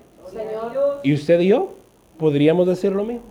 [1.03, 1.69] ¿Y usted y yo
[2.17, 3.23] podríamos decir lo mismo?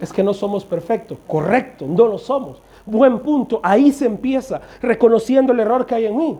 [0.00, 1.18] Es que no somos perfectos.
[1.26, 3.60] Correcto, no lo somos buen punto.
[3.62, 6.38] Ahí se empieza, reconociendo el error que hay en mí.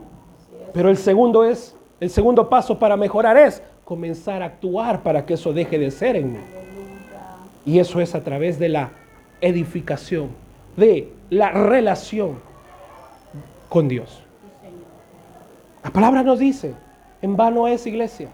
[0.73, 5.35] Pero el segundo es, el segundo paso para mejorar es comenzar a actuar para que
[5.35, 6.39] eso deje de ser en mí.
[7.67, 8.91] Y eso es a través de la
[9.41, 10.29] edificación,
[10.77, 12.39] de la relación
[13.69, 14.23] con Dios.
[15.83, 16.75] La palabra nos dice,
[17.23, 18.29] en vano es iglesia.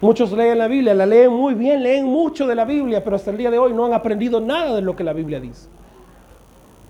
[0.00, 3.30] Muchos leen la Biblia, la leen muy bien, leen mucho de la Biblia, pero hasta
[3.30, 5.68] el día de hoy no han aprendido nada de lo que la Biblia dice.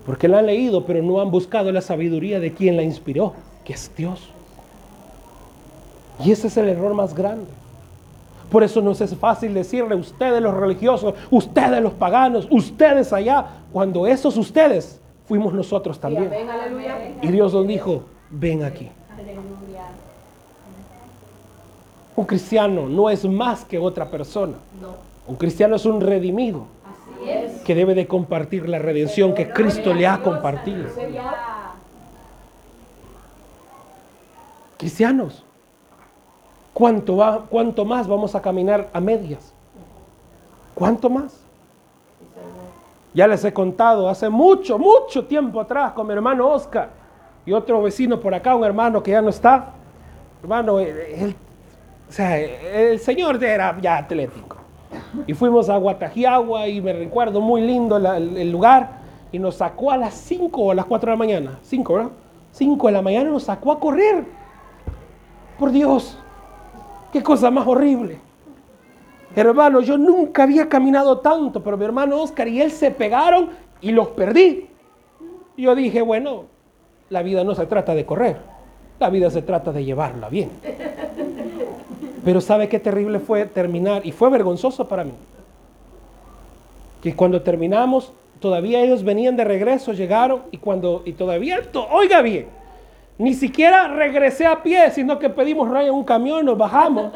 [0.06, 3.72] Porque la han leído, pero no han buscado la sabiduría de quien la inspiró, que
[3.72, 4.30] es Dios.
[6.24, 7.50] Y ese es el error más grande.
[8.50, 14.06] Por eso no es fácil decirle ustedes los religiosos, ustedes los paganos, ustedes allá, cuando
[14.06, 16.30] esos ustedes fuimos nosotros también.
[17.20, 18.88] Y Dios nos dijo, ven aquí.
[22.14, 24.54] Un cristiano no es más que otra persona.
[25.26, 26.75] Un cristiano es un redimido
[27.64, 30.86] que debe de compartir la redención que Cristo le ha compartido.
[34.76, 35.44] Cristianos,
[36.72, 39.52] ¿cuánto, va, ¿cuánto más vamos a caminar a medias?
[40.74, 41.40] ¿Cuánto más?
[43.14, 46.90] Ya les he contado hace mucho, mucho tiempo atrás con mi hermano Oscar
[47.46, 49.72] y otro vecino por acá, un hermano que ya no está.
[50.42, 51.34] Hermano, el,
[52.08, 54.65] o sea, el señor era ya atlético.
[55.26, 58.98] Y fuimos a Guatajiagua y me recuerdo muy lindo el, lugar.
[59.32, 61.58] Y nos sacó a las 5 o a las 4 de la mañana.
[61.62, 62.10] 5, ¿verdad?
[62.52, 64.24] 5 de la mañana nos sacó a correr.
[65.58, 66.18] Por Dios,
[67.12, 68.20] qué cosa más horrible.
[69.34, 73.50] Hermano, yo nunca había caminado tanto, pero mi hermano Oscar y él se pegaron
[73.82, 74.68] y los perdí.
[75.56, 76.44] Yo dije, bueno,
[77.10, 78.38] la vida no se trata de correr,
[78.98, 80.50] la vida se trata de llevarla bien.
[82.26, 84.04] Pero ¿sabe qué terrible fue terminar?
[84.04, 85.12] Y fue vergonzoso para mí.
[87.00, 91.60] Que cuando terminamos, todavía ellos venían de regreso, llegaron y cuando, y todavía,
[91.92, 92.48] oiga bien,
[93.16, 97.12] ni siquiera regresé a pie, sino que pedimos raya en un camión, nos bajamos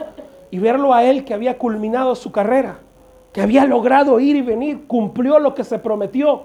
[0.49, 2.79] y verlo a él que había culminado su carrera,
[3.33, 6.43] que había logrado ir y venir, cumplió lo que se prometió.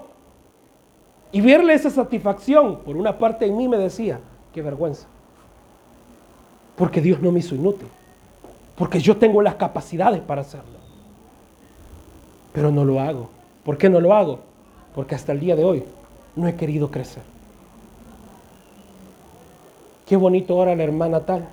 [1.30, 4.18] Y verle esa satisfacción, por una parte en mí me decía,
[4.52, 5.06] qué vergüenza,
[6.74, 7.86] porque Dios no me hizo inútil.
[8.76, 10.78] Porque yo tengo las capacidades para hacerlo.
[12.52, 13.30] Pero no lo hago.
[13.64, 14.40] ¿Por qué no lo hago?
[14.94, 15.84] Porque hasta el día de hoy
[16.34, 17.22] no he querido crecer.
[20.06, 21.46] Qué bonito ahora la hermana tal.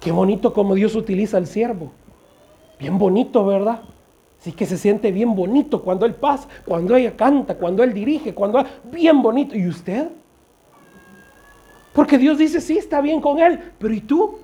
[0.00, 1.92] Qué bonito como Dios utiliza al siervo.
[2.78, 3.82] Bien bonito, ¿verdad?
[4.38, 8.34] Sí que se siente bien bonito cuando Él pasa, cuando ella canta, cuando Él dirige,
[8.34, 8.64] cuando...
[8.90, 9.56] Bien bonito.
[9.56, 10.08] ¿Y usted?
[11.92, 14.38] Porque Dios dice, sí, está bien con él, pero ¿y tú?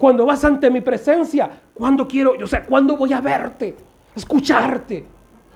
[0.00, 3.76] Cuando vas ante mi presencia, ¿cuándo quiero, o sea, cuándo voy a verte,
[4.16, 5.04] escucharte?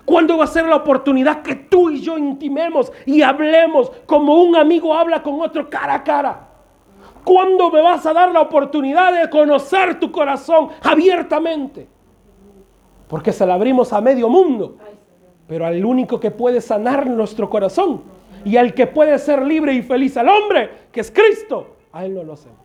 [0.05, 4.55] ¿Cuándo va a ser la oportunidad que tú y yo intimemos y hablemos como un
[4.55, 6.49] amigo habla con otro cara a cara?
[7.25, 11.89] ¿Cuándo me vas a dar la oportunidad de conocer tu corazón abiertamente?
[13.09, 14.77] Porque se la abrimos a medio mundo,
[15.49, 18.03] pero al único que puede sanar nuestro corazón
[18.45, 22.13] y al que puede ser libre y feliz al hombre, que es Cristo, a él
[22.13, 22.64] no lo hacemos.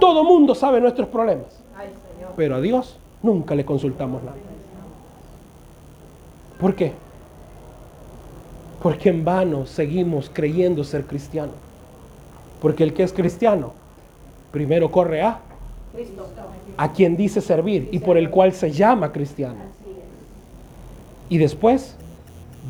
[0.00, 1.60] Todo mundo sabe nuestros problemas,
[2.36, 4.36] pero a Dios nunca le consultamos nada.
[6.58, 6.92] ¿Por qué?
[8.82, 11.54] Porque en vano seguimos creyendo ser cristianos.
[12.60, 13.72] Porque el que es cristiano,
[14.50, 15.40] primero corre a
[16.76, 19.58] a quien dice servir y por el cual se llama cristiano.
[21.28, 21.94] Y después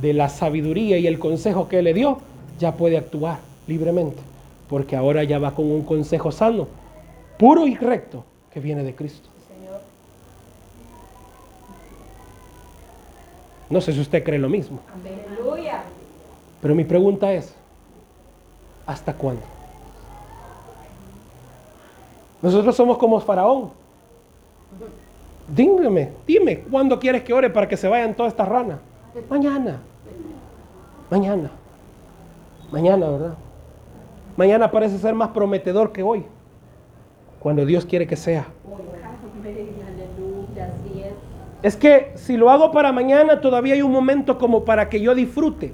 [0.01, 2.19] de la sabiduría y el consejo que le dio,
[2.59, 4.19] ya puede actuar libremente,
[4.69, 6.67] porque ahora ya va con un consejo sano,
[7.41, 8.23] puro y recto,
[8.53, 9.31] que viene de Cristo.
[13.71, 14.81] No sé si usted cree lo mismo.
[14.93, 15.83] Aleluya.
[16.61, 17.55] Pero mi pregunta es,
[18.85, 19.41] ¿hasta cuándo?
[22.43, 23.71] Nosotros somos como Faraón.
[25.49, 28.81] Dígame, dime, ¿cuándo quieres que ore para que se vayan todas estas ranas?
[29.31, 29.81] Mañana.
[31.11, 31.51] Mañana.
[32.71, 33.35] Mañana, ¿verdad?
[34.37, 36.27] Mañana parece ser más prometedor que hoy.
[37.41, 38.47] Cuando Dios quiere que sea.
[41.63, 45.15] Es que si lo hago para mañana, todavía hay un momento como para que yo
[45.15, 45.73] disfrute,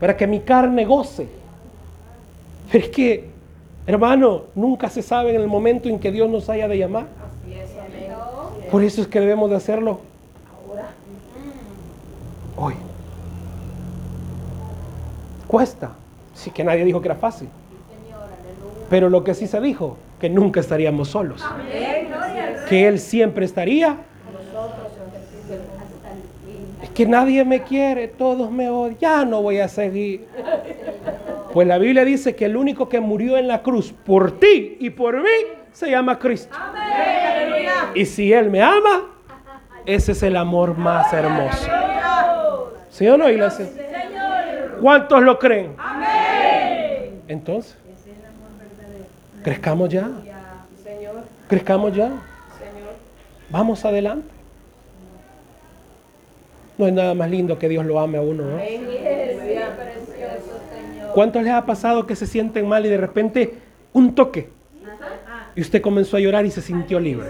[0.00, 1.28] para que mi carne goce.
[2.72, 3.30] Pero es que,
[3.86, 7.06] hermano, nunca se sabe en el momento en que Dios nos haya de llamar.
[8.70, 10.00] Por eso es que debemos de hacerlo
[12.56, 12.74] hoy.
[15.46, 15.92] Cuesta.
[16.34, 17.48] Sí que nadie dijo que era fácil.
[18.90, 21.44] Pero lo que sí se dijo, que nunca estaríamos solos.
[22.68, 23.96] Que Él siempre estaría.
[26.82, 28.98] Es que nadie me quiere, todos me odian.
[28.98, 30.26] Ya no voy a seguir.
[31.52, 34.90] Pues la Biblia dice que el único que murió en la cruz por ti y
[34.90, 35.30] por mí
[35.72, 36.56] se llama Cristo.
[37.94, 39.06] Y si Él me ama,
[39.86, 41.68] ese es el amor más hermoso.
[42.90, 43.66] ¿Sí o no, iglesia?
[44.80, 45.74] ¿Cuántos lo creen?
[47.26, 47.76] Entonces,
[49.42, 50.10] crezcamos ya.
[51.48, 52.12] Crezcamos ya.
[53.50, 54.28] Vamos adelante.
[56.76, 58.44] No hay nada más lindo que Dios lo ame a uno.
[58.44, 58.58] ¿no?
[61.12, 63.54] ¿Cuántos les ha pasado que se sienten mal y de repente
[63.92, 64.50] un toque?
[65.56, 67.26] Y usted comenzó a llorar y se sintió libre.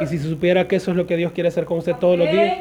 [0.00, 2.16] Y si se supiera que eso es lo que Dios quiere hacer con usted todos
[2.16, 2.58] los días,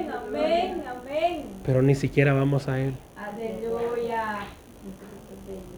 [1.64, 2.94] pero ni siquiera vamos a Él.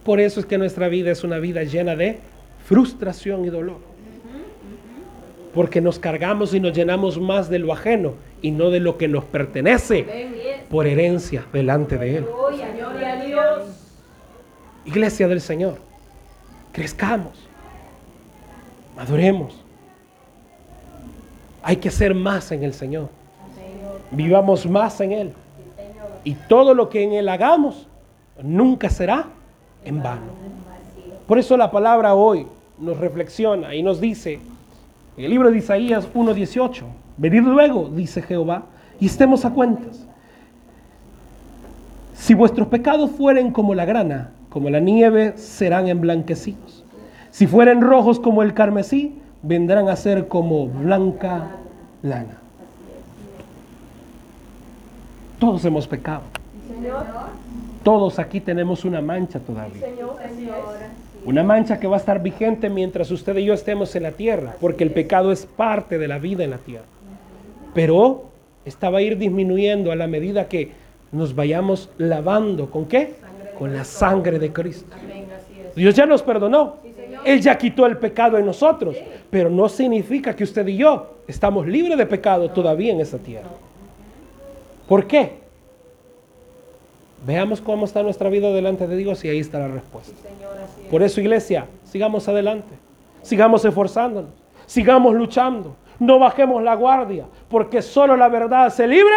[0.09, 2.17] Por eso es que nuestra vida es una vida llena de
[2.65, 3.77] frustración y dolor.
[5.53, 9.07] Porque nos cargamos y nos llenamos más de lo ajeno y no de lo que
[9.07, 12.25] nos pertenece por herencia delante de Él.
[14.83, 15.77] Iglesia del Señor,
[16.71, 17.47] crezcamos,
[18.95, 19.63] maduremos.
[21.61, 23.09] Hay que ser más en el Señor.
[24.09, 25.33] Vivamos más en Él.
[26.23, 27.87] Y todo lo que en Él hagamos
[28.41, 29.33] nunca será
[29.85, 30.31] en vano.
[31.27, 32.47] Por eso la palabra hoy
[32.79, 34.39] nos reflexiona y nos dice,
[35.17, 36.83] en el libro de Isaías 1.18,
[37.17, 38.63] venid luego, dice Jehová,
[38.99, 40.05] y estemos a cuentas.
[42.15, 46.83] Si vuestros pecados fueren como la grana, como la nieve, serán emblanquecidos.
[47.31, 51.47] Si fueren rojos como el carmesí, vendrán a ser como blanca
[52.01, 52.39] lana.
[55.39, 56.23] Todos hemos pecado.
[57.89, 59.83] Todos aquí tenemos una mancha todavía.
[61.25, 64.55] Una mancha que va a estar vigente mientras usted y yo estemos en la tierra,
[64.61, 66.85] porque el pecado es parte de la vida en la tierra.
[67.73, 68.25] Pero
[68.63, 70.71] esta va a ir disminuyendo a la medida que
[71.11, 72.69] nos vayamos lavando.
[72.69, 73.15] ¿Con qué?
[73.57, 74.95] Con la sangre de Cristo.
[75.75, 76.75] Dios ya nos perdonó.
[77.25, 78.97] Él ya quitó el pecado en nosotros.
[79.31, 83.49] Pero no significa que usted y yo estamos libres de pecado todavía en esa tierra.
[84.87, 85.38] ¿Por qué?
[87.25, 90.13] Veamos cómo está nuestra vida delante de Dios y ahí está la respuesta.
[90.89, 92.75] Por eso, iglesia, sigamos adelante.
[93.21, 94.31] Sigamos esforzándonos.
[94.65, 95.75] Sigamos luchando.
[95.99, 97.25] No bajemos la guardia.
[97.49, 99.15] Porque solo la verdad hace libre.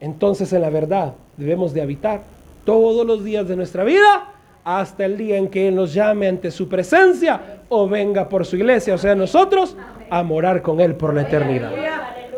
[0.00, 2.20] Entonces en la verdad debemos de habitar
[2.64, 4.32] todos los días de nuestra vida
[4.64, 8.56] hasta el día en que Él nos llame ante su presencia o venga por su
[8.56, 9.74] iglesia, o sea, nosotros,
[10.10, 11.72] a morar con Él por la eternidad.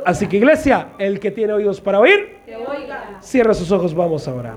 [0.05, 2.39] Así que iglesia, el que tiene oídos para oír,
[3.21, 4.55] cierra sus ojos, vamos a orar.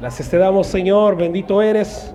[0.00, 2.12] Gracias te damos, Señor, bendito eres.